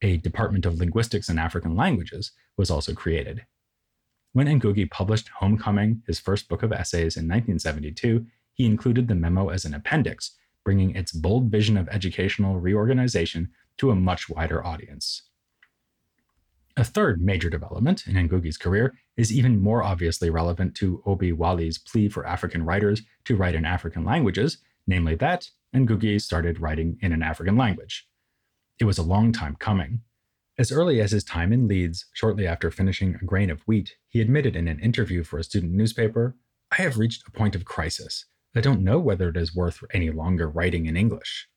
[0.00, 3.44] A Department of Linguistics and African Languages was also created.
[4.32, 9.48] When Ngugi published Homecoming, his first book of essays, in 1972, he included the memo
[9.48, 15.22] as an appendix, bringing its bold vision of educational reorganization to a much wider audience.
[16.76, 21.78] A third major development in Ngugi's career is even more obviously relevant to Obi Wali's
[21.78, 27.12] plea for African writers to write in African languages, namely that, Ngugi started writing in
[27.12, 28.06] an African language.
[28.80, 30.02] It was a long time coming.
[30.56, 34.20] As early as his time in Leeds, shortly after finishing A Grain of Wheat, he
[34.20, 36.36] admitted in an interview for a student newspaper
[36.70, 38.26] I have reached a point of crisis.
[38.54, 41.48] I don't know whether it is worth any longer writing in English.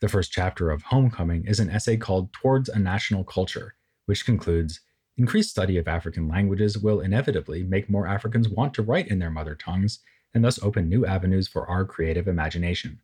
[0.00, 4.80] The first chapter of Homecoming is an essay called Towards a National Culture, which concludes
[5.16, 9.30] Increased study of African languages will inevitably make more Africans want to write in their
[9.30, 10.00] mother tongues
[10.34, 13.00] and thus open new avenues for our creative imagination.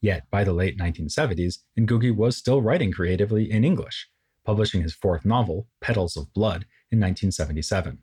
[0.00, 4.08] Yet, by the late 1970s, Ngugi was still writing creatively in English,
[4.44, 7.98] publishing his fourth novel, Petals of Blood, in 1977.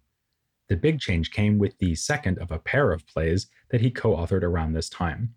[0.67, 4.15] The big change came with the second of a pair of plays that he co
[4.15, 5.35] authored around this time.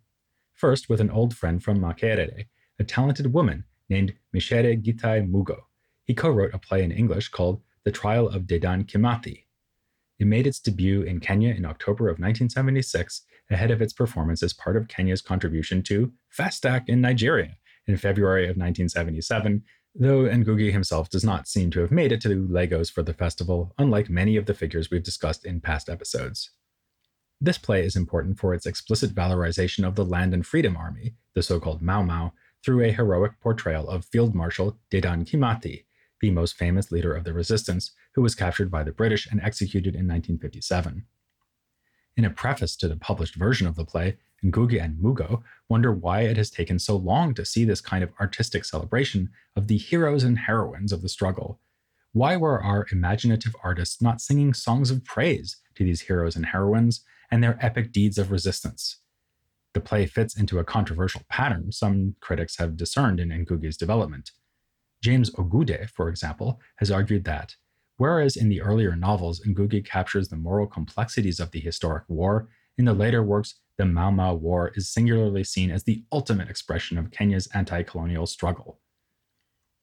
[0.54, 2.46] First, with an old friend from Makerere,
[2.78, 5.58] a talented woman named Micere Githae Mugo,
[6.04, 9.44] he co wrote a play in English called The Trial of Dedan Kimathi.
[10.18, 14.52] It made its debut in Kenya in October of 1976, ahead of its performance as
[14.52, 19.62] part of Kenya's contribution to FESTAC in Nigeria in February of 1977,
[19.94, 23.74] though Ngugi himself does not seem to have made it to Lagos for the festival,
[23.78, 26.50] unlike many of the figures we've discussed in past episodes.
[27.40, 31.42] This play is important for its explicit valorization of the Land and Freedom Army, the
[31.42, 32.32] so called Mau Mau,
[32.64, 35.84] through a heroic portrayal of Field Marshal Dedan Kimathi,
[36.20, 39.94] the most famous leader of the resistance, who was captured by the British and executed
[39.94, 41.04] in 1957.
[42.16, 46.22] In a preface to the published version of the play, Ngugi and Mugo wonder why
[46.22, 50.24] it has taken so long to see this kind of artistic celebration of the heroes
[50.24, 51.60] and heroines of the struggle.
[52.10, 57.04] Why were our imaginative artists not singing songs of praise to these heroes and heroines
[57.30, 58.96] and their epic deeds of resistance?
[59.74, 64.32] The play fits into a controversial pattern some critics have discerned in Ngugi's development.
[65.04, 67.54] James Ogude, for example, has argued that,
[67.98, 72.84] whereas in the earlier novels Ngugi captures the moral complexities of the historic war, in
[72.84, 77.10] the later works, the Mau Mau War is singularly seen as the ultimate expression of
[77.10, 78.80] Kenya's anti colonial struggle.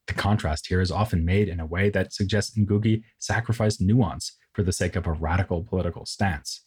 [0.08, 4.64] The contrast here is often made in a way that suggests Ngugi sacrificed nuance for
[4.64, 6.62] the sake of a radical political stance.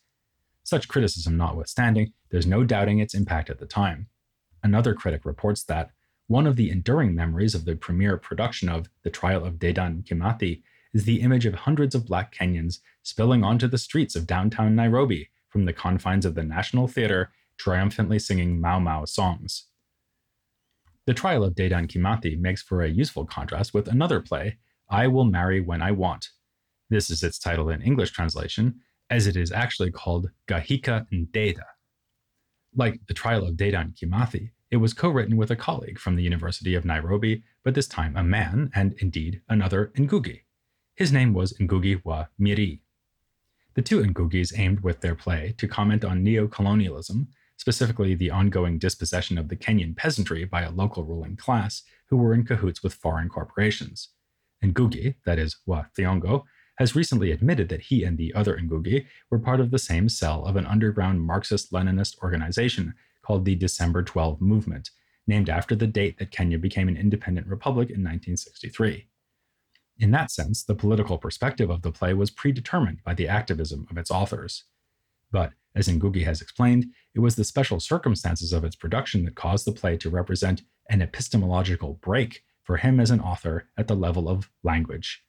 [0.65, 4.09] Such criticism notwithstanding, there's no doubting its impact at the time.
[4.63, 5.91] Another critic reports that
[6.27, 10.63] one of the enduring memories of the premiere production of The Trial of Dedan Kimathi
[10.99, 15.31] is the image of hundreds of black Kenyans spilling onto the streets of downtown Nairobi
[15.49, 19.67] from the confines of the National Theatre, triumphantly singing Mau Mau songs.
[21.07, 24.59] The Trial of Dedan Kimathi makes for a useful contrast with another play,
[24.91, 26.31] I Will Marry When I Want.
[26.91, 31.63] This is its title in English translation, as it is actually called Ngaahika Ndeenda.
[32.75, 36.25] Like the Trial of Dedan Kimathi, it was co written with a colleague from the
[36.25, 40.41] University of Nairobi, but this time a man, and indeed another Ngugi.
[40.99, 42.81] His name was Ngugi wa Mirii.
[43.75, 48.81] The two Ngugis aimed with their play to comment on neo colonialism, specifically the ongoing
[48.81, 52.95] dispossession of the Kenyan peasantry by a local ruling class who were in cahoots with
[52.95, 54.09] foreign corporations.
[54.65, 56.43] Ngugi, that is, Wa Thiong'o,
[56.79, 60.45] has recently admitted that he and the other Ngugi were part of the same cell
[60.47, 64.91] of an underground Marxist Leninist organization called the December 12 Movement,
[65.29, 69.07] named after the date that Kenya became an independent republic in 1963.
[69.99, 73.99] In that sense, the political perspective of the play was predetermined by the activism of
[73.99, 74.65] its authors.
[75.33, 79.67] But, as Ngugi has explained, it was the special circumstances of its production that caused
[79.67, 84.29] the play to represent an epistemological break for him as an author at the level
[84.29, 85.25] of language.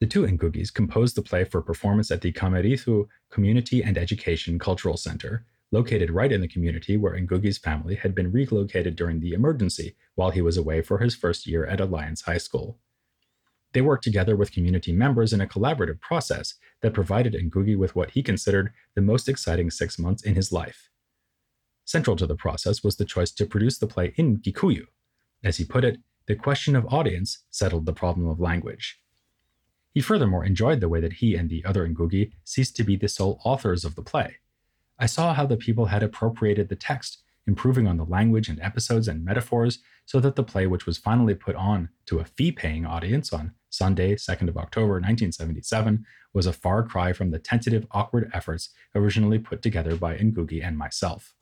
[0.00, 4.96] The two Ngugis composed the play for performance at the Kamiriithu Community and Education Cultural
[4.96, 9.96] Center, located right in the community where Ngugi's family had been relocated during the emergency
[10.14, 12.78] while he was away for his first year at Alliance High School.
[13.72, 18.10] They worked together with community members in a collaborative process that provided Ngugi with what
[18.10, 20.90] he considered the most exciting six months in his life.
[21.84, 24.84] Central to the process was the choice to produce the play in Gikuyu.
[25.42, 29.00] As he put it, the question of audience settled the problem of language.
[29.92, 33.08] He furthermore enjoyed the way that he and the other Ngugi ceased to be the
[33.08, 34.36] sole authors of the play.
[34.98, 39.08] I saw how the people had appropriated the text, improving on the language and episodes
[39.08, 42.86] and metaphors so that the play, which was finally put on to a fee paying
[42.86, 46.04] audience on Sunday, 2nd of October 1977,
[46.34, 50.76] was a far cry from the tentative, awkward efforts originally put together by Ngugi and
[50.76, 51.34] myself.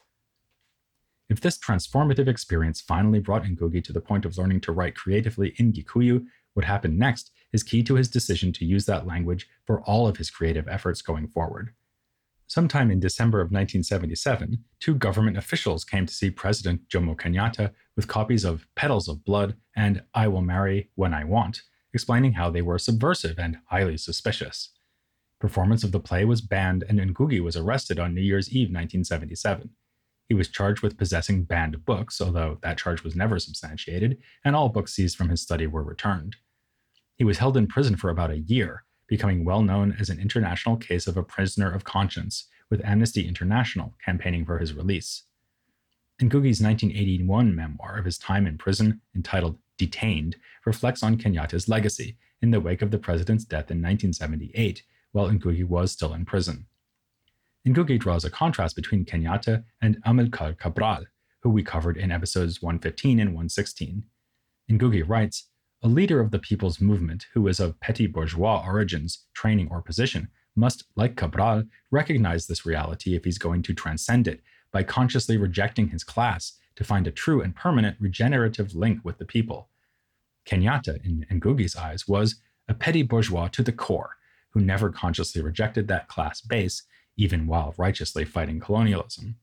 [1.29, 5.55] If this transformative experience finally brought Ngugi to the point of learning to write creatively
[5.57, 9.81] in Gikuyu, what happened next is key to his decision to use that language for
[9.83, 11.75] all of his creative efforts going forward.
[12.47, 18.09] Sometime in December of 1977, two government officials came to see President Jomo Kenyatta with
[18.09, 21.63] copies of Petals of Blood and I Will Marry When I Want,
[21.93, 24.71] explaining how they were subversive and highly suspicious.
[25.41, 29.71] Performance of the play was banned and Ngugi was arrested on New Year's Eve 1977.
[30.29, 34.69] He was charged with possessing banned books, although that charge was never substantiated, and all
[34.69, 36.37] books seized from his study were returned.
[37.17, 40.77] He was held in prison for about a year, becoming well known as an international
[40.77, 45.25] case of a prisoner of conscience, with Amnesty International campaigning for his release.
[46.21, 52.51] Ngugi's 1981 memoir of his time in prison, entitled Detained, reflects on Kenyatta's legacy in
[52.51, 56.67] the wake of the president's death in 1978, while Ngugi was still in prison.
[57.67, 61.07] Ngugi draws a contrast between Kenyatta and Amilcar Cabral,
[61.41, 64.05] who we covered in episodes 115 and 116.
[64.71, 65.49] Ngugi writes,
[65.83, 70.29] a leader of the people's movement who is of petty bourgeois origins, training, or position
[70.55, 75.89] must, like Cabral, recognize this reality if he's going to transcend it by consciously rejecting
[75.89, 79.69] his class to find a true and permanent regenerative link with the people.
[80.47, 82.37] Kenyatta, in Ngugi's eyes, was
[82.69, 84.17] a petty bourgeois to the core
[84.51, 86.83] who never consciously rejected that class base
[87.17, 89.37] even while righteously fighting colonialism.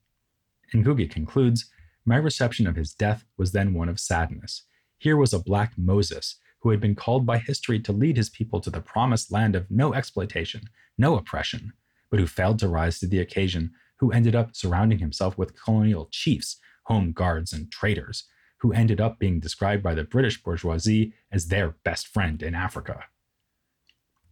[0.73, 1.69] Ngugi concludes
[2.05, 4.63] My reception of his death was then one of sadness.
[4.97, 8.59] Here was a black Moses who had been called by history to lead his people
[8.61, 10.61] to the promised land of no exploitation,
[10.97, 11.71] no oppression,
[12.09, 16.07] but who failed to rise to the occasion, who ended up surrounding himself with colonial
[16.11, 16.57] chiefs,
[16.87, 18.25] home guards, and traitors,
[18.59, 23.05] who ended up being described by the British bourgeoisie as their best friend in Africa.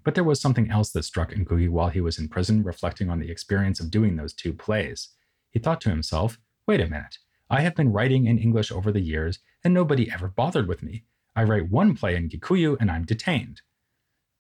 [0.04, 3.20] But there was something else that struck Ngugi while he was in prison, reflecting on
[3.20, 5.10] the experience of doing those two plays.
[5.52, 7.18] He thought to himself, wait a minute,
[7.50, 11.06] I have been writing in English over the years, and nobody ever bothered with me.
[11.36, 13.62] I write one play in Gikuyu, and I'm detained.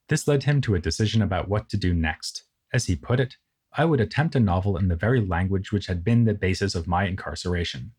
[0.07, 2.43] This led him to a decision about what to do next.
[2.72, 3.38] As he put it,
[3.74, 6.88] I would attempt a novel in the very language which had been the basis of
[6.88, 7.91] my incarceration.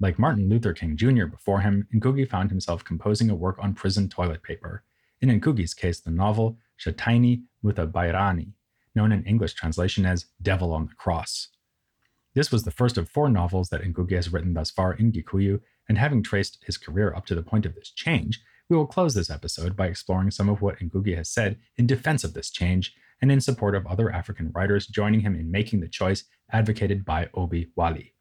[0.00, 1.26] Like Martin Luther King Jr.
[1.26, 4.84] before him, Ngugi found himself composing a work on prison toilet paper.
[5.20, 8.52] In Ngugi's case, the novel Caitaani Mutharaba-ini,
[8.94, 11.48] known in English translation as Devil on the Cross.
[12.34, 15.60] This was the first of four novels that Ngugi has written thus far in Gikuyu,
[15.88, 19.14] and having traced his career up to the point of this change, we will close
[19.14, 22.94] this episode by exploring some of what Ngugi has said in defense of this change
[23.20, 26.22] and in support of other African writers joining him in making the choice
[26.52, 28.14] advocated by Obi Wali.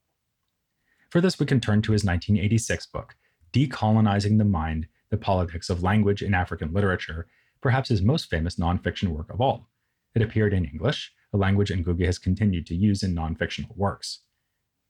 [1.10, 3.16] For this, we can turn to his 1986 book,
[3.54, 7.28] Decolonizing the Mind The Politics of Language in African Literature,
[7.62, 9.70] perhaps his most famous nonfiction work of all.
[10.16, 14.20] It appeared in English, a language Ngugi has continued to use in nonfictional works.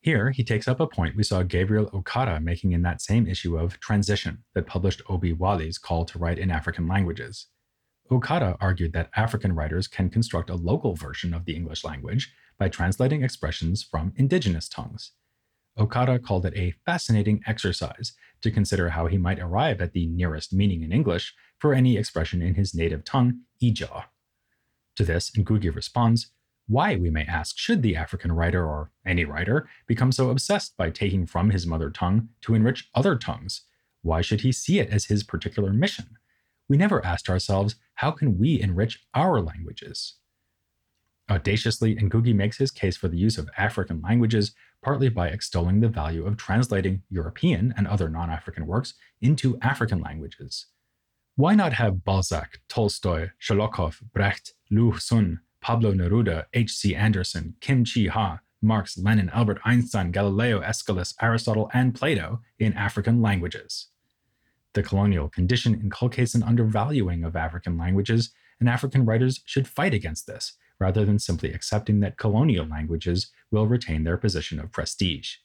[0.02, 3.58] Here, he takes up a point we saw Gabriel Okara making in that same issue
[3.58, 7.48] of Transition that published Obi Wali's call to write in African languages.
[8.10, 12.70] Okara argued that African writers can construct a local version of the English language by
[12.70, 15.12] translating expressions from indigenous tongues.
[15.78, 20.54] Okara called it a fascinating exercise to consider how he might arrive at the nearest
[20.54, 24.06] meaning in English for any expression in his native tongue, Ijaw.
[24.96, 26.32] To this, Ngugi responds,
[26.68, 30.90] why, we may ask, should the African writer or any writer become so obsessed by
[30.90, 33.62] taking from his mother tongue to enrich other tongues?
[34.02, 36.18] Why should he see it as his particular mission?
[36.68, 40.16] We never asked ourselves, how can we enrich our languages?
[41.30, 44.54] Audaciously, Ngugi makes his case for the use of African languages
[44.84, 50.00] partly by extolling the value of translating European and other non African works into African
[50.00, 50.68] languages.
[51.36, 56.96] Why not have Balzac, Tolstoy, Sholokhov, Brecht, Lu Xun, Pablo Neruda, H.C.
[56.96, 63.22] Anderson, Kim Chi Ha, Marx, Lenin, Albert Einstein, Galileo, Aeschylus, Aristotle, and Plato in African
[63.22, 63.90] languages?
[64.74, 70.26] The colonial condition inculcates an undervaluing of African languages, and African writers should fight against
[70.28, 75.36] this, rather than simply accepting that colonial languages will retain their position of prestige.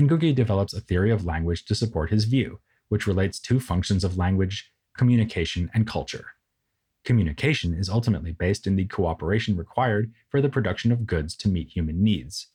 [0.00, 4.16] Ngugi develops a theory of language to support his view, which relates two functions of
[4.18, 6.26] language communication, and culture.
[7.04, 11.68] Communication is ultimately based in the cooperation required for the production of goods to meet
[11.68, 12.48] human needs.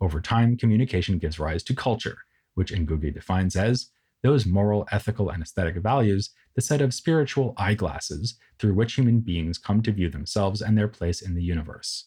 [0.00, 2.18] Over time, communication gives rise to culture,
[2.54, 3.90] which Ngugi defines as
[4.22, 9.58] those moral, ethical, and aesthetic values, the set of spiritual eyeglasses through which human beings
[9.58, 12.06] come to view themselves and their place in the universe.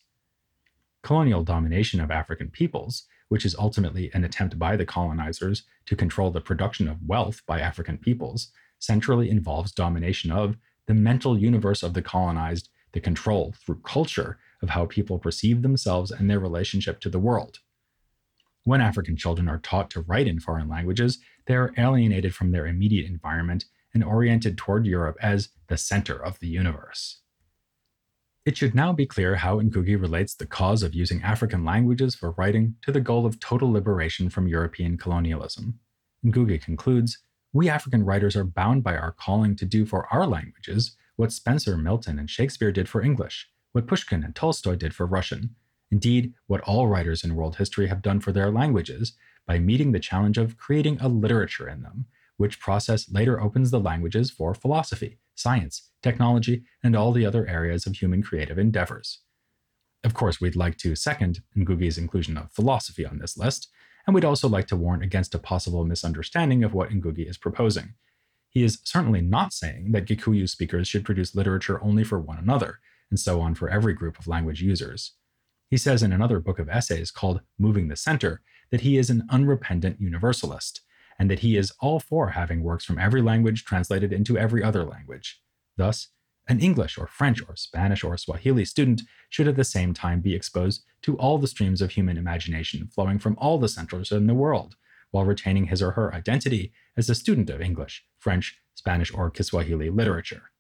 [1.04, 6.32] Colonial domination of African peoples, which is ultimately an attempt by the colonizers to control
[6.32, 10.58] the production of wealth by African peoples, centrally involves domination of
[10.88, 16.12] the mental universe of the colonized, the control through culture of how people perceive themselves
[16.12, 17.60] and their relationship to the world.
[18.66, 22.66] When African children are taught to write in foreign languages, they are alienated from their
[22.66, 27.22] immediate environment and oriented toward Europe as the center of the universe.
[28.44, 32.32] It should now be clear how Ngugi relates the cause of using African languages for
[32.32, 35.80] writing to the goal of total liberation from European colonialism.
[36.26, 37.20] Ngugi concludes
[37.54, 41.78] we African writers are bound by our calling to do for our languages what Spenser,
[41.78, 45.56] Milton, and Shakespeare did for English, what Pushkin and Tolstoy did for Russian,
[45.92, 49.14] Indeed, what all writers in world history have done for their languages
[49.46, 52.06] by meeting the challenge of creating a literature in them,
[52.38, 57.86] which process later opens the languages for philosophy, science, technology, and all the other areas
[57.86, 59.20] of human creative endeavors.
[60.04, 63.70] Of course, we'd like to second Ngugi's inclusion of philosophy on this list,
[64.06, 67.94] and we'd also like to warn against a possible misunderstanding of what Ngugi is proposing.
[68.50, 72.80] He is certainly not saying that Gikuyu speakers should produce literature only for one another,
[73.10, 75.14] and so on for every group of language users.
[75.70, 78.42] He says in another book of essays called Moving the Center
[78.72, 80.82] that he is an unrepentant universalist,
[81.18, 84.84] and that he is all for having works from every language translated into every other
[84.84, 85.42] language.
[85.78, 86.10] Thus,
[86.48, 90.36] an English or French or Spanish or Swahili student should at the same time be
[90.36, 94.34] exposed to all the streams of human imagination flowing from all the centers in the
[94.36, 94.76] world,
[95.12, 99.90] while retaining his or her identity as a student of English, French, Spanish, or Kiswahili
[99.90, 100.52] literature.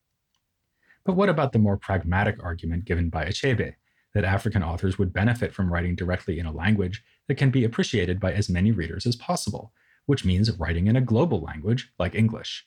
[1.04, 3.76] But what about the more pragmatic argument given by Achebe
[4.16, 8.20] that African authors would benefit from writing directly in a language that can be appreciated
[8.20, 9.74] by as many readers as possible,
[10.08, 12.66] which means writing in a global language like English?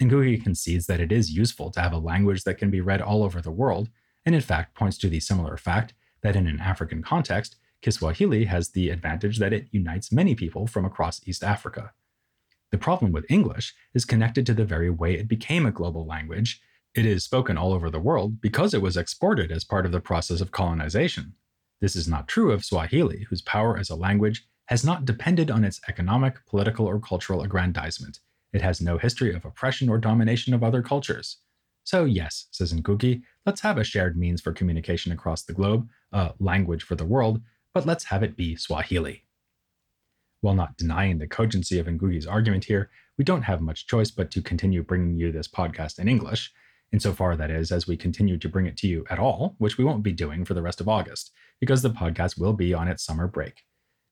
[0.00, 3.24] Ngugi concedes that it is useful to have a language that can be read all
[3.24, 3.88] over the world,
[4.24, 8.70] and in fact points to the similar fact that in an African context, Kiswahili has
[8.70, 11.92] the advantage that it unites many people from across East Africa.
[12.70, 16.60] The problem with English is connected to the very way it became a global language.
[16.98, 20.00] It is spoken all over the world because it was exported as part of the
[20.00, 21.34] process of colonization.
[21.80, 25.62] This is not true of Swahili, whose power as a language has not depended on
[25.62, 28.18] its economic, political, or cultural aggrandizement.
[28.52, 31.36] It has no history of oppression or domination of other cultures.
[31.84, 36.32] So, yes, says Ngugi, let's have a shared means for communication across the globe, a
[36.40, 37.40] language for the world,
[37.72, 39.22] but let's have it be Swahili.
[40.40, 44.32] While not denying the cogency of Ngugi's argument here, we don't have much choice but
[44.32, 46.52] to continue bringing you this podcast in English,
[46.92, 49.84] insofar that is, as we continue to bring it to you at all, which we
[49.84, 53.04] won't be doing for the rest of August, because the podcast will be on its
[53.04, 53.62] summer break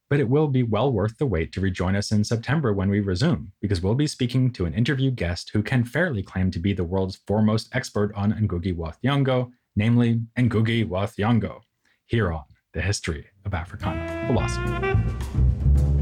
[0.08, 3.00] but it will be well worth the wait to rejoin us in September when we
[3.00, 6.72] resume, because we'll be speaking to an interview guest who can fairly claim to be
[6.72, 11.60] the world's foremost expert on Ngugi wa Thiong'o, namely Ngugi wa Thiong'o,
[12.06, 15.95] here on the history of Africana philosophy.